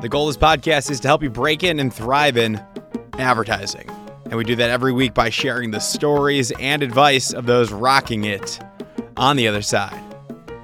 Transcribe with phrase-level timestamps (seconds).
[0.00, 2.62] The goal of this podcast is to help you break in and thrive in
[3.14, 3.90] advertising.
[4.26, 8.22] And we do that every week by sharing the stories and advice of those rocking
[8.22, 8.60] it
[9.16, 10.00] on the other side.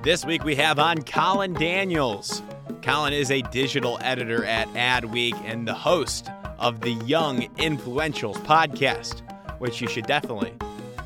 [0.04, 2.42] This week we have on Colin Daniels.
[2.82, 6.30] Colin is a digital editor at Adweek and the host
[6.60, 9.22] of the Young Influentials podcast,
[9.58, 10.54] which you should definitely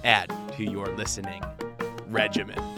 [0.04, 1.42] add to your listening
[2.08, 2.77] regimen.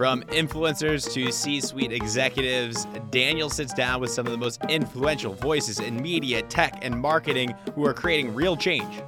[0.00, 5.34] From influencers to C suite executives, Daniel sits down with some of the most influential
[5.34, 9.02] voices in media, tech, and marketing who are creating real change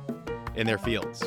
[0.54, 1.24] in their fields.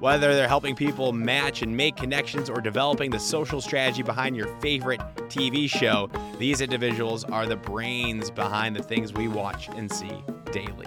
[0.00, 4.46] Whether they're helping people match and make connections or developing the social strategy behind your
[4.62, 6.08] favorite TV show,
[6.38, 10.86] these individuals are the brains behind the things we watch and see daily.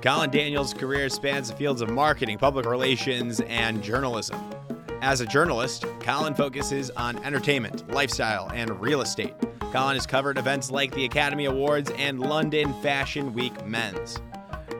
[0.00, 4.40] Colin Daniels' career spans the fields of marketing, public relations, and journalism.
[5.02, 9.34] As a journalist, Colin focuses on entertainment, lifestyle, and real estate.
[9.72, 14.20] Colin has covered events like the Academy Awards and London Fashion Week Men's.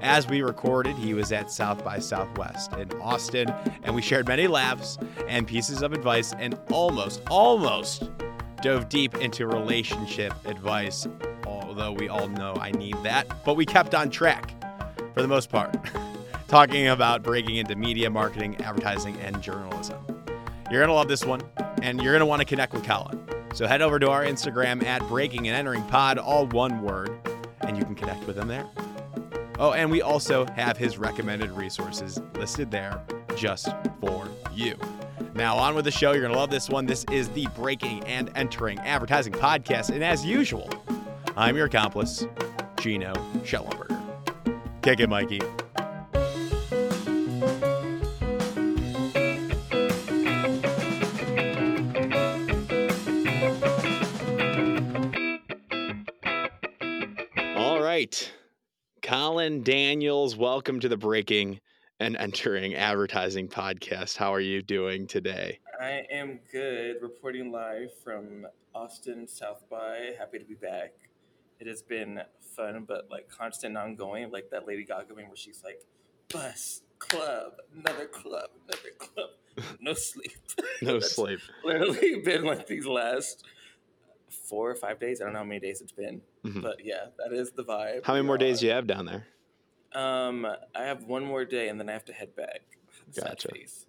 [0.00, 4.46] As we recorded, he was at South by Southwest in Austin, and we shared many
[4.46, 8.08] laughs and pieces of advice and almost, almost
[8.62, 11.04] dove deep into relationship advice,
[11.48, 13.44] although we all know I need that.
[13.44, 14.54] But we kept on track
[15.14, 15.76] for the most part,
[16.46, 20.11] talking about breaking into media, marketing, advertising, and journalism.
[20.72, 21.42] You're going to love this one,
[21.82, 23.22] and you're going to want to connect with Colin.
[23.52, 27.10] So head over to our Instagram at Breaking and Entering Pod, all one word,
[27.60, 28.66] and you can connect with him there.
[29.58, 33.02] Oh, and we also have his recommended resources listed there
[33.36, 33.68] just
[34.00, 34.74] for you.
[35.34, 36.12] Now, on with the show.
[36.12, 36.86] You're going to love this one.
[36.86, 39.90] This is the Breaking and Entering Advertising Podcast.
[39.90, 40.70] And as usual,
[41.36, 42.26] I'm your accomplice,
[42.80, 43.12] Gino
[43.44, 44.00] Schellenberger.
[44.80, 45.40] Kick it, Mikey.
[60.26, 61.58] Welcome to the Breaking
[61.98, 64.16] and Entering Advertising Podcast.
[64.16, 65.58] How are you doing today?
[65.80, 70.10] I am good, reporting live from Austin South by.
[70.16, 70.92] Happy to be back.
[71.58, 72.20] It has been
[72.56, 74.30] fun, but like constant, ongoing.
[74.30, 75.80] Like that Lady Gaga meme where she's like,
[76.32, 79.30] "Bus, club, another club, another club,
[79.80, 80.32] no sleep."
[80.82, 81.40] No sleep.
[81.64, 83.44] Literally been like these last
[84.48, 85.20] four or five days.
[85.20, 86.62] I don't know how many days it's been, Mhm.
[86.62, 88.04] but yeah, that is the vibe.
[88.04, 89.26] How many more days do you have down there?
[89.94, 92.60] Um, I have one more day, and then I have to head back.
[93.10, 93.48] Sad Gotcha.
[93.48, 93.86] face.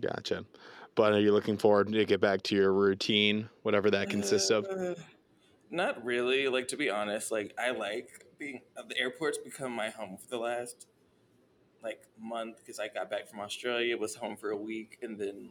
[0.00, 0.44] Gotcha.
[0.94, 4.66] But are you looking forward to get back to your routine, whatever that consists of?
[4.66, 4.94] Uh,
[5.70, 6.48] Not really.
[6.48, 10.28] Like to be honest, like I like being uh, the airport's become my home for
[10.28, 10.86] the last
[11.82, 15.50] like month because I got back from Australia, was home for a week, and then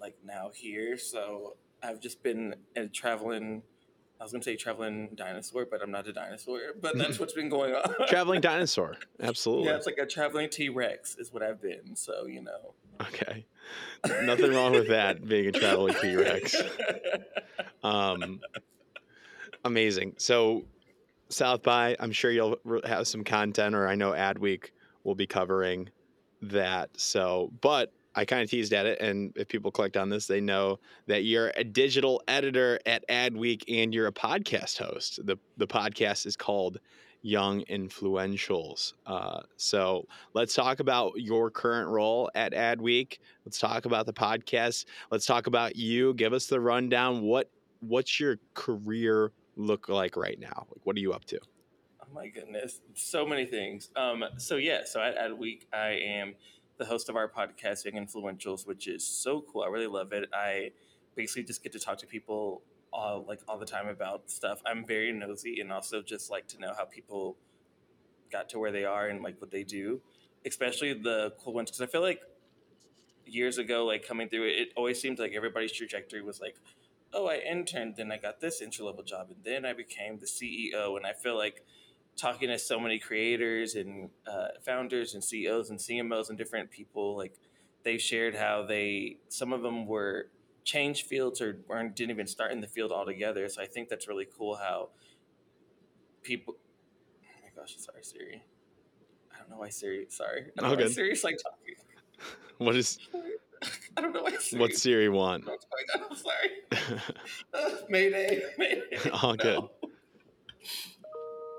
[0.00, 0.98] like now here.
[0.98, 3.62] So I've just been uh, traveling.
[4.20, 6.60] I was gonna say traveling dinosaur, but I'm not a dinosaur.
[6.80, 7.94] But that's what's been going on.
[8.08, 8.96] Traveling dinosaur.
[9.20, 9.66] Absolutely.
[9.66, 11.96] Yeah, it's like a traveling T Rex is what I've been.
[11.96, 12.74] So you know.
[13.00, 13.44] Okay.
[14.22, 16.54] Nothing wrong with that, being a traveling T Rex.
[17.82, 18.40] Um,
[19.62, 20.14] amazing.
[20.16, 20.64] So,
[21.28, 24.70] South by, I'm sure you'll have some content, or I know Adweek
[25.04, 25.90] will be covering
[26.40, 26.88] that.
[26.96, 30.40] So, but I kind of teased at it, and if people clicked on this, they
[30.40, 35.24] know that you're a digital editor at Adweek and you're a podcast host.
[35.24, 36.78] the The podcast is called
[37.22, 38.92] Young Influentials.
[39.06, 43.18] Uh, so, let's talk about your current role at Adweek.
[43.44, 44.84] Let's talk about the podcast.
[45.10, 46.14] Let's talk about you.
[46.14, 47.22] Give us the rundown.
[47.22, 50.66] What what's your career look like right now?
[50.70, 51.40] Like, what are you up to?
[52.00, 53.90] Oh my goodness, so many things.
[53.96, 56.34] Um, so yeah, so at Adweek, I am
[56.78, 59.62] the host of our podcast, Young Influentials, which is so cool.
[59.62, 60.28] I really love it.
[60.32, 60.72] I
[61.14, 62.62] basically just get to talk to people
[62.92, 64.60] all like all the time about stuff.
[64.64, 67.36] I'm very nosy and also just like to know how people
[68.30, 70.00] got to where they are and like what they do,
[70.46, 71.70] especially the cool ones.
[71.70, 72.20] Because I feel like
[73.26, 76.56] years ago, like coming through it, it always seemed like everybody's trajectory was like,
[77.12, 80.26] oh, I interned, then I got this entry level job, and then I became the
[80.26, 80.96] CEO.
[80.96, 81.64] And I feel like
[82.16, 87.16] talking to so many creators and uh, founders and CEOs and CMOs and different people,
[87.16, 87.34] like
[87.82, 90.28] they shared how they some of them were
[90.64, 93.48] changed fields or weren't didn't even start in the field altogether.
[93.48, 94.90] So I think that's really cool how
[96.22, 96.54] people.
[96.56, 98.42] Oh my gosh, sorry Siri.
[99.34, 100.06] I don't know why Siri.
[100.08, 100.90] Sorry, I don't All know why.
[100.90, 101.74] Siri's like talking.
[102.58, 103.00] What is
[103.96, 104.60] I don't know why Siri.
[104.60, 105.44] what's Siri want?
[105.46, 106.10] What's going on?
[106.10, 107.00] I'm sorry.
[107.52, 108.42] Uh, Mayday.
[108.58, 109.10] Mayday.
[109.22, 109.64] All good.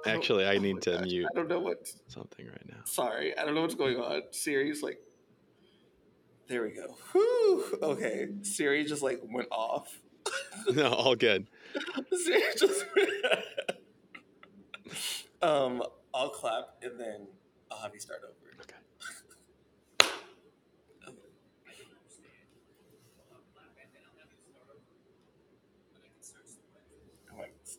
[0.05, 1.87] Actually, I Oh need my to gosh, mute I don't know what.
[2.07, 2.81] something right now.
[2.85, 4.21] Sorry, I don't know what's going on.
[4.31, 4.99] Siri's like.
[6.47, 6.95] There we go.
[7.11, 7.79] Whew.
[7.81, 10.01] Okay, Siri just like went off.
[10.73, 11.47] No, all good.
[12.23, 12.85] Siri just.
[15.41, 17.27] um, I'll clap and then
[17.71, 18.61] I'll have you start over.
[18.61, 18.75] Okay.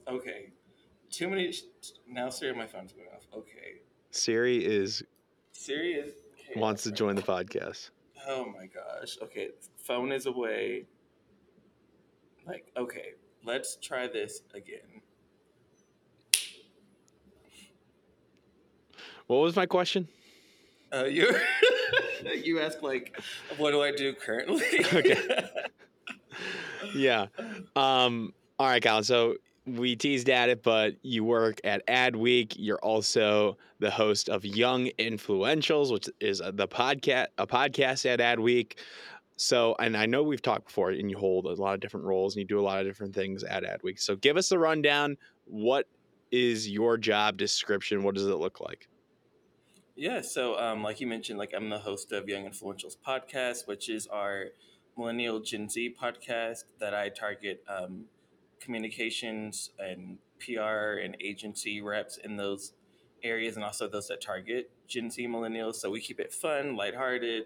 [0.08, 0.52] Okay.
[1.16, 1.50] Too many.
[2.06, 3.26] Now, Siri, my phone's going off.
[3.34, 3.80] Okay.
[4.10, 5.02] Siri is
[5.52, 6.12] Siri is.
[6.34, 7.88] okay, wants to join the podcast.
[8.28, 9.16] Oh my gosh.
[9.22, 9.48] Okay.
[9.78, 10.84] Phone is away.
[12.46, 13.12] Like, okay.
[13.44, 15.00] Let's try this again.
[19.26, 20.08] What was my question?
[20.94, 21.34] Uh, you
[22.44, 23.18] you asked like,
[23.56, 24.62] what do I do currently?
[24.92, 25.16] Okay.
[26.94, 27.26] Yeah.
[27.74, 29.02] Um, all right, Colin.
[29.02, 29.36] So
[29.66, 32.54] we teased at it, but you work at Adweek.
[32.56, 38.74] You're also the host of Young Influentials, which is the podcast, a podcast at Adweek.
[39.36, 42.34] So, and I know we've talked before, and you hold a lot of different roles
[42.34, 44.00] and you do a lot of different things at Adweek.
[44.00, 45.18] So, give us a rundown.
[45.44, 45.86] What
[46.30, 48.02] is your job description?
[48.02, 48.88] What does it look like?
[49.94, 53.88] Yeah, so um, like you mentioned, like I'm the host of Young Influentials podcast, which
[53.88, 54.46] is our
[54.96, 58.04] millennial Gen Z podcast that I target um,
[58.60, 62.72] communications and PR and agency reps in those
[63.22, 65.76] areas, and also those that target Gen Z millennials.
[65.76, 67.44] So we keep it fun, lighthearted.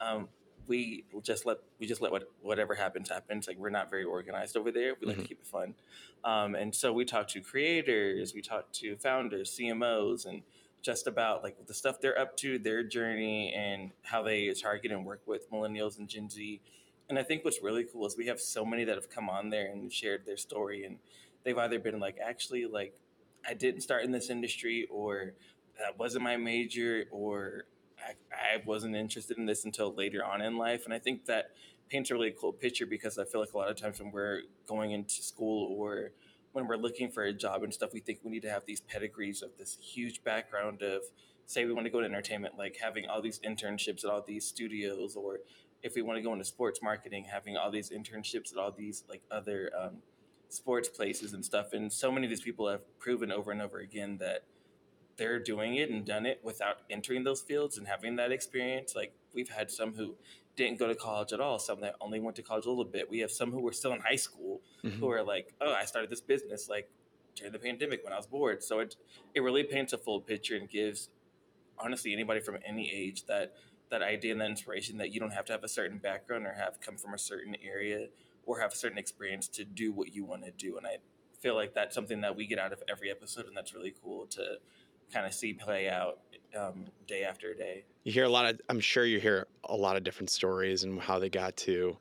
[0.00, 0.28] Um,
[0.66, 3.46] we just let we just let what, whatever happens happens.
[3.46, 4.94] Like we're not very organized over there.
[5.00, 5.22] We like Mhm.
[5.22, 5.74] to keep it fun,
[6.24, 10.42] um, and so we talk to creators, we talk to founders, CMOs, and
[10.82, 15.04] just about like the stuff they're up to, their journey, and how they target and
[15.06, 16.60] work with millennials and Gen Z.
[17.08, 19.50] And I think what's really cool is we have so many that have come on
[19.50, 20.98] there and shared their story, and
[21.44, 22.94] they've either been like, actually, like
[23.48, 25.34] I didn't start in this industry, or
[25.78, 27.66] that wasn't my major, or
[27.98, 30.84] I, I wasn't interested in this until later on in life.
[30.84, 31.52] And I think that
[31.88, 34.42] paints a really cool picture because I feel like a lot of times when we're
[34.66, 36.10] going into school or
[36.52, 38.80] when we're looking for a job and stuff, we think we need to have these
[38.80, 41.02] pedigrees of this huge background of,
[41.44, 44.44] say, we want to go to entertainment, like having all these internships at all these
[44.44, 45.40] studios, or
[45.86, 49.04] if we want to go into sports marketing, having all these internships at all these
[49.08, 49.98] like other um,
[50.48, 51.72] sports places and stuff.
[51.72, 54.44] And so many of these people have proven over and over again that
[55.16, 58.94] they're doing it and done it without entering those fields and having that experience.
[58.94, 60.14] Like we've had some who
[60.56, 63.08] didn't go to college at all, some that only went to college a little bit.
[63.10, 64.92] We have some who were still in high school Mhm.
[64.98, 66.90] who are like, "Oh, I started this business like
[67.34, 68.96] during the pandemic when I was bored." So it
[69.34, 71.10] it really paints a full picture and gives
[71.78, 73.54] honestly anybody from any age that
[73.90, 76.52] that idea and that inspiration that you don't have to have a certain background or
[76.52, 78.08] have come from a certain area
[78.44, 80.76] or have a certain experience to do what you want to do.
[80.76, 80.98] And I
[81.40, 84.26] feel like that's something that we get out of every episode, and that's really cool
[84.26, 84.58] to
[85.12, 86.18] kind of see play out
[86.58, 87.84] um, day after day.
[88.04, 91.00] You hear a lot of, I'm sure you hear a lot of different stories and
[91.00, 91.96] how they got to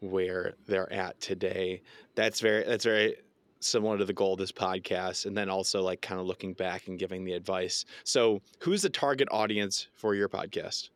[0.00, 1.82] where they're at today.
[2.14, 3.16] That's very, that's very
[3.60, 5.26] similar to the goal of this podcast.
[5.26, 7.84] And then also like kind of looking back and giving the advice.
[8.04, 10.90] So, who's the target audience for your podcast?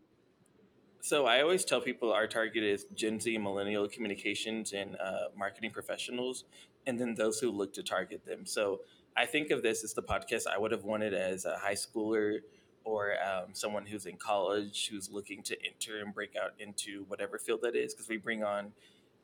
[1.04, 5.72] So I always tell people our target is Gen Z, millennial communications, and uh, marketing
[5.72, 6.44] professionals,
[6.86, 8.46] and then those who look to target them.
[8.46, 8.82] So
[9.16, 12.42] I think of this as the podcast I would have wanted as a high schooler
[12.84, 17.36] or um, someone who's in college who's looking to enter and break out into whatever
[17.36, 18.70] field that is, because we bring on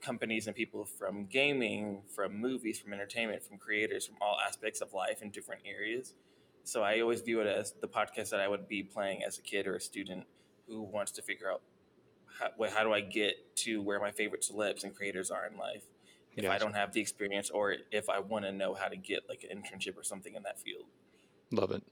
[0.01, 4.95] companies and people from gaming, from movies, from entertainment, from creators, from all aspects of
[4.95, 6.15] life in different areas.
[6.65, 9.43] So I always view it as the podcast that I would be playing as a
[9.43, 10.25] kid or a student
[10.69, 11.63] who wants to figure out
[12.39, 15.85] how, how do I get to where my favorite celebs and creators are in life
[16.37, 19.29] if I don't have the experience or if I want to know how to get
[19.29, 20.85] like an internship or something in that field.
[21.51, 21.83] Love it.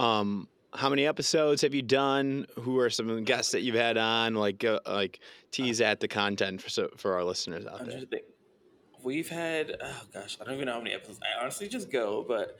[0.00, 2.46] Um, how many episodes have you done?
[2.60, 4.34] Who are some of the guests that you've had on?
[4.34, 8.02] Like, uh, like tease at the content for so, for our listeners out there.
[9.02, 11.20] we've had oh gosh, I don't even know how many episodes.
[11.22, 12.58] I honestly just go, but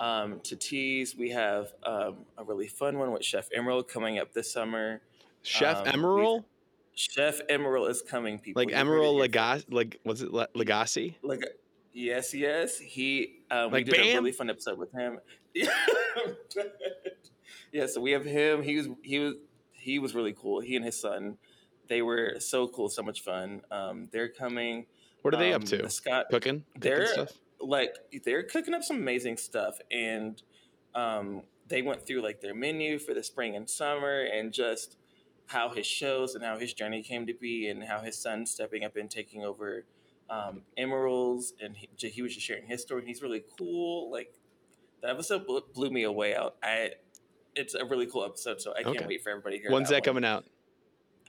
[0.00, 4.32] um, to tease, we have um, a really fun one with Chef Emeril coming up
[4.32, 5.00] this summer.
[5.42, 6.44] Chef um, Emeril,
[6.94, 8.60] Chef Emeril is coming, people.
[8.62, 11.14] like Emeril Lagasse, like was it Lagasse?
[11.22, 11.42] like
[11.92, 14.16] yes yes he um, Like we did a Bam?
[14.16, 15.18] really fun episode with him
[17.72, 19.34] yeah so we have him he was he was
[19.72, 21.36] he was really cool he and his son
[21.88, 24.86] they were so cool so much fun um, they're coming
[25.22, 25.88] What are they um, up to?
[25.90, 27.32] scott Cooking, cooking they're stuff.
[27.60, 30.40] Like they're cooking up some amazing stuff and
[30.94, 34.96] um, they went through like their menu for the spring and summer and just
[35.46, 38.84] how his shows and how his journey came to be and how his son stepping
[38.84, 39.84] up and taking over
[40.30, 44.34] um, Emeril's and he, he was just sharing his story he's really cool like
[45.00, 46.90] that episode blew, me away out i
[47.54, 49.06] it's a really cool episode so i can't Okay.
[49.06, 50.02] wait for everybody to hear When's that one.
[50.02, 50.44] coming out?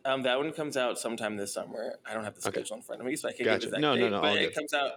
[0.06, 1.96] Um, that one comes out sometime this summer.
[2.10, 2.62] I don't have the Okay.
[2.62, 3.60] schedule in front of me, so I can't Gotcha.
[3.60, 4.92] give you that No, no, date, no, But it comes out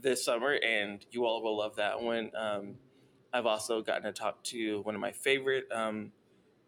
[0.00, 2.30] this summer, and you all will love that one.
[2.36, 2.76] Um,
[3.32, 6.12] I've also gotten to talk to one of my favorite um,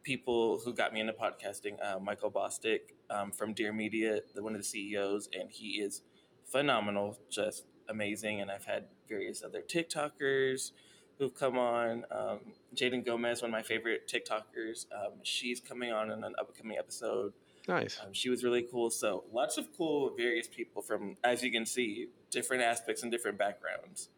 [0.03, 4.55] people who got me into podcasting, uh, Michael Bosstick um, from Dear Media, the, one
[4.55, 6.03] of the CEOs, and he is
[6.51, 8.41] phenomenal, just amazing.
[8.41, 10.73] And I've had various other TikTokers
[11.19, 12.05] who've come on.
[12.11, 12.41] Um,
[12.75, 17.33] Jaden Gomez, one of my favorite TikTokers, um, she's coming on in an upcoming episode.
[17.69, 17.99] Nice.
[18.05, 18.91] Um, she was really cool.
[18.91, 23.39] So lots of cool, various people from, as you can see, different aspects and different
[23.39, 24.11] backgrounds.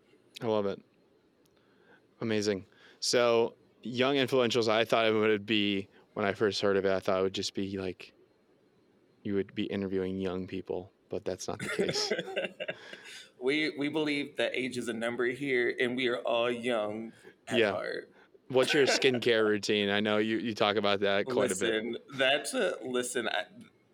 [0.43, 0.81] I love it.
[2.21, 2.65] Amazing.
[3.01, 6.93] So young influentials, I thought it would be when I first heard of it.
[6.93, 8.13] I thought it would just be like
[9.23, 12.13] you would be interviewing young people, but that's not the case.
[13.41, 17.13] we we believe that age is a number here, and we are all young
[17.49, 17.73] at Yeah.
[17.73, 18.11] heart.
[18.49, 19.91] What's your skincare routine?
[19.91, 21.85] I know you, you talk about that quite a bit.
[21.85, 23.29] listen, that's a listen.
[23.29, 23.43] I,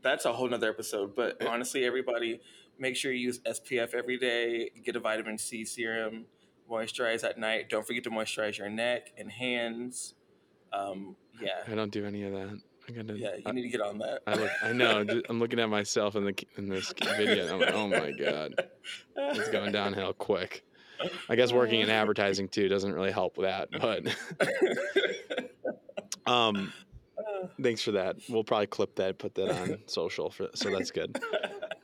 [0.03, 1.15] that's a whole nother episode.
[1.17, 2.41] But honestly, everybody,
[2.83, 4.71] make sure you use SPF every day.
[4.85, 6.27] Get a vitamin C serum.
[6.71, 7.71] Moisturize at night.
[7.71, 10.15] Don't forget to moisturize your neck and hands.
[10.73, 12.61] Um, yeah, I don't do any of that.
[12.89, 14.23] I gotta, yeah, you I, need to get on that.
[14.27, 15.07] I, look, I know.
[15.29, 17.45] I'm looking at myself in the in this video.
[17.45, 18.55] And I'm like, oh my god,
[19.17, 20.65] it's going downhill quick.
[21.29, 23.69] I guess working in advertising too doesn't really help with that.
[23.81, 24.17] But
[26.33, 26.73] um,
[27.61, 28.17] thanks for that.
[28.29, 31.21] We'll probably clip that, put that on social for so that's good.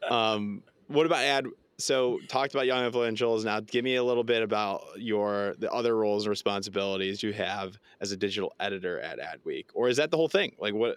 [0.09, 1.47] Um, what about ad?
[1.79, 3.45] So talked about young influentials.
[3.45, 7.79] Now give me a little bit about your the other roles and responsibilities you have
[8.01, 10.57] as a digital editor at Adweek, or is that the whole thing?
[10.59, 10.97] Like what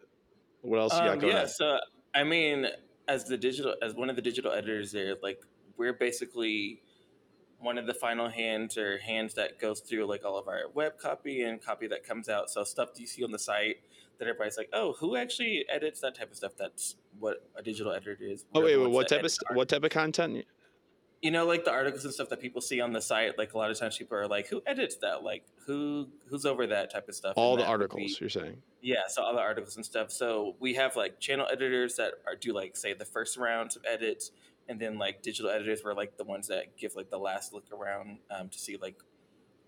[0.61, 1.47] what else you got Um, going yeah, on?
[1.47, 1.77] so
[2.15, 2.67] I mean,
[3.07, 5.39] as the digital, as one of the digital editors there, like
[5.77, 6.81] we're basically
[7.59, 10.97] one of the final hands or hands that goes through like all of our web
[10.97, 12.49] copy and copy that comes out.
[12.49, 13.77] So stuff you see on the site
[14.17, 16.53] that everybody's like, oh, who actually edits that type of stuff?
[16.57, 18.43] That's what a digital editor is.
[18.53, 20.45] Oh wait, wait what type of what type of content?
[21.21, 23.37] you know, like the articles and stuff that people see on the site.
[23.37, 25.23] Like a lot of times, people are like, who edits that?
[25.23, 27.33] Like who who's over that type of stuff?
[27.35, 28.57] All And the articles be- you're saying.
[28.81, 30.11] yeah, so all the articles and stuff.
[30.11, 33.83] So we have like channel editors that are do like say the first rounds of
[33.85, 34.31] edits,
[34.67, 37.65] and then like digital editors were like the ones that give like the last look
[37.71, 38.95] around um, to see like,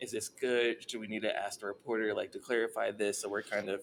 [0.01, 0.77] is this good?
[0.87, 3.21] Do we need to ask the reporter like to clarify this?
[3.21, 3.81] So we're kind of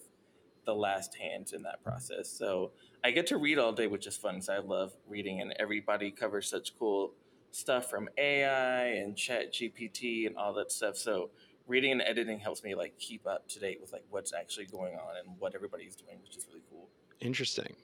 [0.65, 2.29] the last hands in that process.
[2.29, 2.71] So
[3.03, 4.41] I get to read all day, which is fun.
[4.41, 7.13] So I love reading, and everybody covers such cool
[7.51, 10.97] stuff from AI and Chat GPT and all that stuff.
[10.97, 11.31] So
[11.67, 14.95] reading and editing helps me like keep up to date with like what's actually going
[14.95, 16.89] on and what everybody's doing, which is really cool.
[17.19, 17.75] Interesting.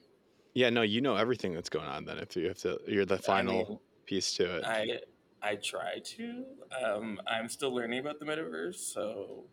[0.54, 2.06] Yeah, no, you know everything that's going on.
[2.06, 4.66] Then if you have to, you're the final I mean, piece to it.
[4.66, 5.00] I
[5.42, 6.46] I try to.
[6.84, 9.46] Um, I'm still learning about the metaverse, so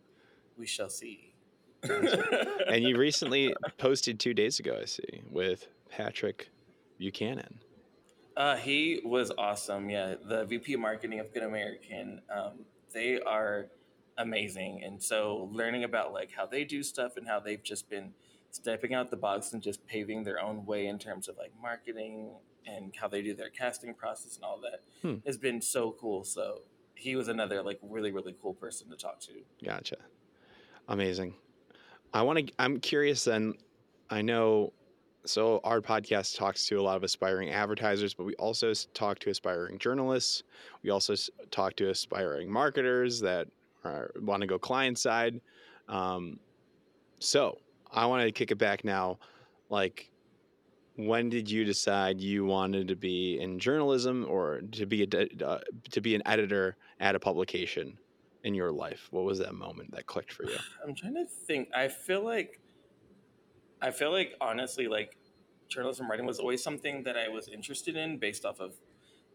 [0.57, 1.34] we shall see.
[2.67, 6.49] And you recently posted two days ago, I see, with Patrick
[6.97, 7.59] Buchanan.
[8.37, 9.89] Uh, he was awesome.
[9.89, 12.21] Yeah, the VP of marketing of Good American.
[12.33, 13.67] Um, they are
[14.17, 18.13] amazing, and so learning about like how they do stuff and how they've just been
[18.51, 22.29] stepping out the box and just paving their own way in terms of like marketing
[22.65, 25.15] and how they do their casting process and all that Hmm.
[25.25, 26.23] has been so cool.
[26.23, 26.61] So
[26.95, 29.33] he was another like really really cool person to talk to.
[29.63, 29.97] Gotcha.
[30.87, 31.35] Amazing.
[32.15, 32.53] I want to.
[32.59, 33.25] I'm curious.
[33.25, 33.55] Then,
[34.09, 34.71] I know.
[35.25, 39.31] So our podcast talks to a lot of aspiring advertisers, but we also talk to
[39.31, 40.43] aspiring journalists.
[40.81, 41.15] We also
[41.51, 43.47] talk to aspiring marketers that
[43.83, 45.41] want to go client side.
[45.89, 46.39] Um,
[47.19, 47.57] so
[47.91, 49.19] I want to kick it back now.
[49.69, 50.09] Like,
[50.95, 55.59] when did you decide you wanted to be in journalism or to be a uh,
[55.91, 57.97] to be an editor at a publication
[58.45, 59.07] in your life?
[59.09, 60.55] What was that moment that clicked for you?
[60.83, 61.69] I'm trying to think.
[61.75, 62.61] I feel like,
[63.81, 65.17] I feel like honestly, like
[65.67, 68.73] journalism writing was always something that I was interested in based off of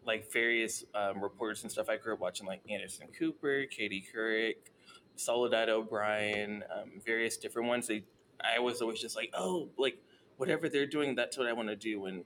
[0.05, 1.89] like various um, reporters and stuff.
[1.89, 4.71] I grew up watching like Anderson Cooper, Katie Couric,
[5.17, 7.87] Soledad O'Brien, um, various different ones.
[7.87, 8.05] They,
[8.41, 9.97] I was always just like, oh, like
[10.37, 12.05] whatever they're doing, that's what I want to do.
[12.05, 12.23] And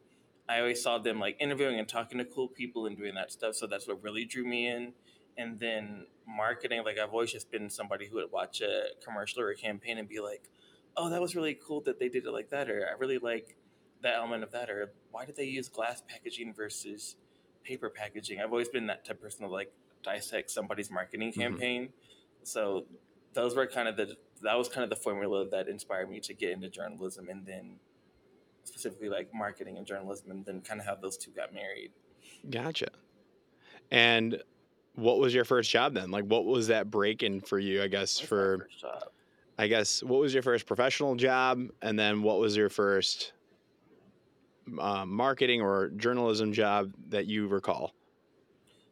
[0.47, 3.55] I always saw them like interviewing and talking to cool people and doing that stuff.
[3.55, 4.93] So that's what really drew me in.
[5.37, 9.49] And then marketing, like I've always just been somebody who would watch a commercial or
[9.49, 10.49] a campaign and be like,
[10.97, 12.69] oh, that was really cool that they did it like that.
[12.69, 13.57] Or I really like
[14.01, 14.69] that element of that.
[14.69, 17.17] Or why did they use glass packaging versus
[17.63, 18.39] paper packaging?
[18.39, 19.73] I've always been that type of person to like
[20.03, 21.35] dissect somebody's marketing Mhm.
[21.35, 21.93] campaign.
[22.43, 22.85] So
[23.33, 26.33] those were kind of the, that was kind of the formula that inspired me to
[26.33, 27.79] get into journalism and then
[28.63, 31.91] specifically like marketing and journalism and then kind of how those two got married.
[32.49, 32.87] Gotcha.
[33.91, 34.41] And
[34.95, 36.11] what was your first job then?
[36.11, 37.81] Like, what was that break in for you?
[37.81, 38.67] I guess That's my for.
[39.57, 43.31] I guess what was your first professional job, and then what was your first
[44.79, 47.93] uh, marketing or journalism job that you recall?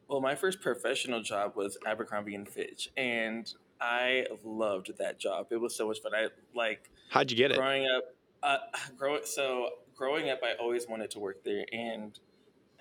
[0.07, 5.47] Well, my first professional job was Abercrombie and Fitch, and I loved that job.
[5.49, 6.13] It was so much fun.
[6.15, 7.57] I like How'd you get it?
[7.57, 8.03] growing up.
[8.41, 8.57] Uh,
[8.97, 12.17] growing so growing up, I always wanted to work there, and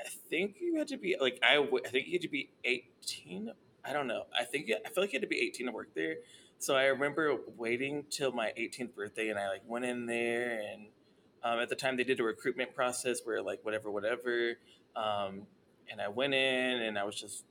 [0.05, 1.57] I think you had to be like I.
[1.57, 3.51] w- I think you had to be eighteen.
[3.85, 4.25] I don't know.
[4.39, 6.17] I think I feel like you had to be eighteen to work there.
[6.59, 10.87] So I remember waiting till my 18th birthday, and I like went in there, and
[11.43, 14.59] um, at the time they did a recruitment process where like whatever, whatever,
[14.95, 15.43] um,
[15.91, 17.45] and I went in, and I was just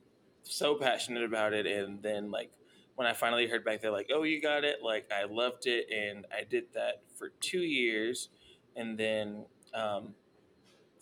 [0.44, 2.50] so passionate about it, and then like
[2.94, 5.88] when I finally heard back, they're like, "Oh, you got it!" Like I loved it,
[5.90, 8.30] and I did that for two years,
[8.76, 9.44] and then
[9.74, 10.14] um,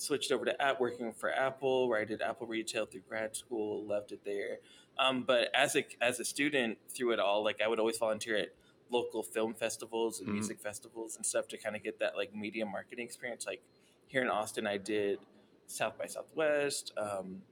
[0.00, 3.85] switched over to app working for Apple, where I did Apple retail through grad school.
[3.85, 4.59] Loved it there.
[4.99, 8.37] Um, but as a as a student through it all, like I would always volunteer
[8.37, 8.49] at
[8.90, 10.33] local film festivals and Mhm.
[10.33, 13.47] music festivals and stuff to kind of get that like media marketing experience.
[13.47, 13.62] Like
[14.09, 15.21] here in Austin, I did
[15.66, 16.92] South by Southwest.
[16.97, 17.42] Um,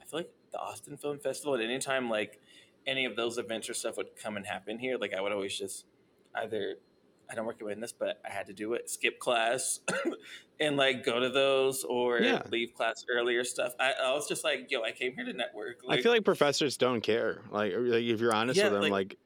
[0.00, 1.54] I feel like the Austin Film Festival.
[1.56, 2.40] At any time, like
[2.86, 5.58] any of those events or stuff would come and happen here, like I would always
[5.58, 5.84] just
[6.34, 6.76] either
[7.30, 8.88] I don't recommend this, but I had to do it.
[8.88, 9.80] Skip class
[10.60, 12.42] and like go to those or Yeah.
[12.50, 13.74] leave class earlier stuff.
[13.78, 15.80] I, I was just like, yo, I came here to network.
[15.88, 17.42] I feel like professors don't care.
[17.50, 19.18] Like, like, if you're honest Yeah, with them, like- like,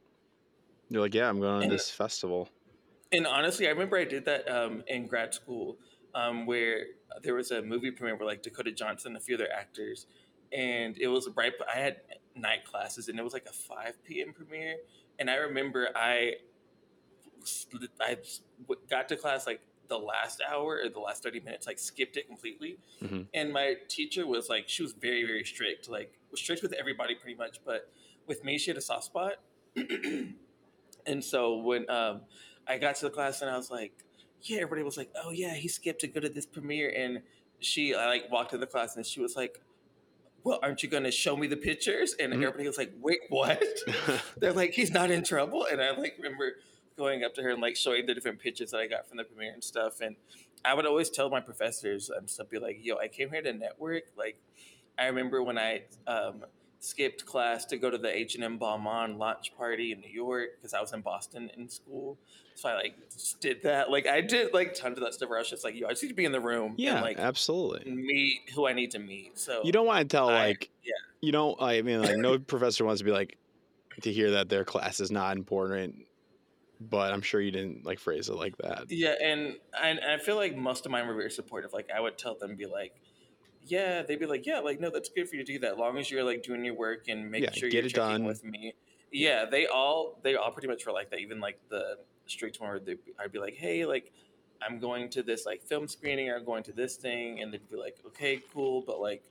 [0.89, 2.49] you're like, yeah, I'm going to this festival.
[3.13, 5.77] And honestly, I remember I did that um, in grad school,
[6.15, 6.85] um, where
[7.23, 10.07] there was a movie premiere where like Dakota Johnson, and a few other actors,
[10.53, 11.53] and it was right.
[11.73, 12.01] I had
[12.37, 14.33] night classes, and it was like a five p.m.
[14.33, 14.77] premiere.
[15.19, 16.35] And I remember I,
[18.01, 18.17] I
[18.91, 22.27] got to class like the last hour or the last thirty minutes, like skipped it
[22.27, 22.79] completely.
[23.03, 23.27] Mhm.
[23.35, 27.15] And my teacher was like, she was very very strict, like was strict with everybody
[27.15, 27.91] pretty much, but
[28.27, 29.35] with me, she had a soft spot.
[31.07, 32.23] and so when um,
[32.67, 33.93] I got to the class and I was like,
[34.43, 37.23] yeah, everybody was like, oh yeah, he skipped to go to this premiere, and
[37.61, 39.61] she I like walked in the class and she was like,
[40.45, 42.15] well, aren't you going to show me the pictures?
[42.19, 42.43] And Mhm.
[42.43, 43.63] everybody was like, wait, what?
[44.39, 46.55] They're like, he's not in trouble, and I like remember
[47.03, 49.25] going up to her and like showing the different pictures that I got from the
[49.25, 50.17] premiere and stuff, and
[50.65, 53.53] I would always tell my professors and stuff, be like, yo, I came here to
[53.53, 54.05] network.
[54.17, 54.37] Like,
[54.99, 56.45] I remember when I um,
[56.79, 60.51] skipped class to go to the H and M Balmain launch party in New York
[60.57, 62.19] because I was in Boston in school.
[62.55, 63.91] So I like just did that.
[63.91, 65.91] Like I did like tons of that stuff where I was just like, yo, I
[65.91, 67.91] just need to be in the room yeah, and like absolutely.
[67.91, 69.39] meet who I need to meet.
[69.39, 70.93] So You don't want to tell I- like, yeah.
[71.21, 71.61] you don't.
[71.61, 73.39] I mean, like, no professor wants to be like
[74.03, 76.07] to hear that their class is not important.
[76.91, 78.91] But I'm sure you didn't like phrase it like that.
[78.91, 81.73] Yeah, and I, and I feel like most of mine were very supportive.
[81.73, 82.95] Like I would tell them, be like,
[83.65, 85.99] yeah, they'd be like, yeah, like no, that's good for you to do that, long
[85.99, 88.25] as you're like doing your work and making Yeah, sure you're checking done.
[88.25, 88.75] with me.
[89.13, 91.21] Yeah, they all they all pretty much were like that.
[91.21, 91.99] Even like the
[92.59, 94.13] one, where they, I'd be like, hey, like
[94.67, 97.77] I'm going to this like film screening or going to this thing, and they'd be
[97.77, 99.23] like, okay, cool, but like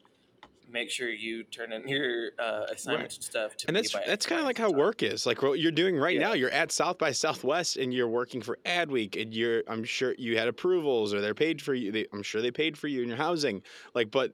[0.71, 3.57] make sure you turn in your uh, assignments and stuff.
[3.57, 5.25] To And that's that's kind of like how work is.
[5.25, 6.21] Like what you're doing right Yeah.
[6.29, 6.33] now.
[6.33, 9.63] You're at South by Southwest, and you're working for Adweek, and you're.
[9.67, 11.91] I'm sure you had approvals, or they're paid for you.
[11.91, 13.63] They, I'm sure they paid for you in your housing.
[13.93, 14.33] Like, but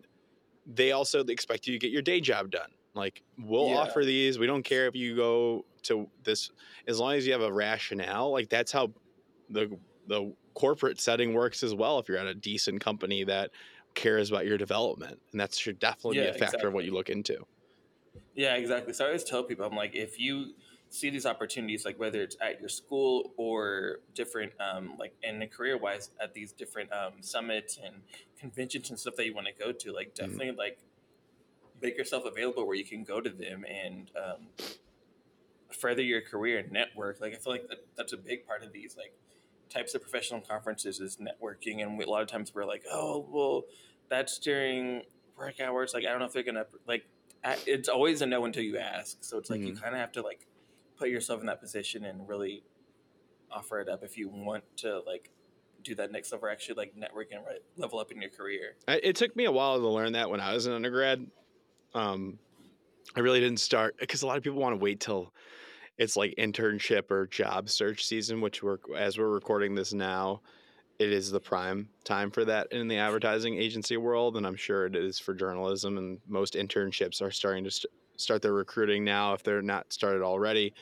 [0.65, 2.71] they also expect you to get your day job done.
[2.93, 3.77] Like, we'll Yeah.
[3.77, 4.39] offer these.
[4.39, 6.49] We don't care if you go to this,
[6.87, 8.31] as long as you have a rationale.
[8.31, 8.93] Like that's how
[9.49, 11.99] the the corporate setting works as well.
[11.99, 13.51] If you're at a decent company that
[13.97, 16.93] cares about your development, and that should definitely Yeah, be a factor of what you
[16.93, 17.45] look into.
[18.35, 18.93] Yeah, exactly.
[18.93, 20.53] So I always tell people, I'm like, if you
[20.89, 25.47] see these opportunities, like whether it's at your school or different, um, like in the
[25.47, 28.03] career wise, at these different um, summits and
[28.39, 30.79] conventions and stuff that you want to go to, like definitely like
[31.81, 34.47] make yourself available where you can go to them and um,
[35.71, 37.19] further your career and network.
[37.21, 39.13] Like I feel like that, that's a big part of these like
[39.69, 43.27] types of professional conferences is networking, and we, a lot of times we're like, oh,
[43.29, 43.63] well,
[44.09, 45.03] that's during
[45.37, 45.93] work hours.
[45.93, 47.05] Like I don't know if they're gonna like.
[47.43, 49.17] I- It's always a no until you ask.
[49.21, 50.47] So it's like you kind of have to like
[50.97, 52.63] put yourself in that position and really
[53.51, 55.29] offer it up if you want to like
[55.83, 58.75] do that next level, actually like network and right, level up in your career.
[58.87, 61.25] I, it took me a while to learn that when I was an undergrad.
[61.93, 62.39] Um,
[63.15, 65.31] I really didn't start because a lot of people want to wait till
[65.97, 70.41] it's like internship or job search season, which we're as we're recording this now,
[70.99, 74.85] it is the prime time for that in the advertising agency world, and I'm sure
[74.85, 75.97] it is for journalism.
[75.97, 80.23] And most internships are starting to st- start their recruiting now if they're not started
[80.23, 80.73] already.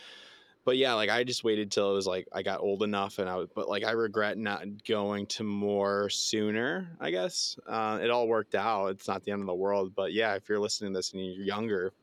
[0.63, 3.29] But yeah, like I just waited till it was like I got old enough, and
[3.29, 6.89] I was, but like I regret not going to more sooner.
[6.99, 8.87] I guess uh, it all worked out.
[8.87, 11.23] It's not the end of the world, but yeah, if you're listening to this and
[11.23, 11.93] you're younger,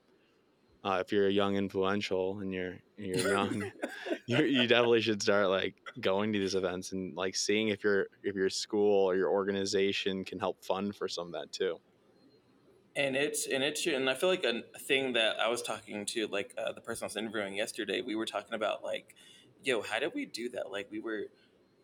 [0.85, 3.71] uh, if you're a young influential and you're you're young,
[4.27, 8.07] you, you definitely should start like going to these events and like seeing if your
[8.23, 11.79] if your school or your organization can help fund for some of that too.
[12.97, 16.27] And it's and it's and I feel like a, thing that I was talking to
[16.27, 18.03] like uh, the person I was interviewing yesterday.
[18.03, 19.15] We were talking about like,
[19.63, 20.71] yo, how did we do that?
[20.71, 21.27] Like we were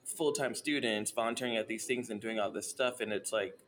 [0.05, 3.59] full time students volunteering at these things and doing all this stuff, and it's like,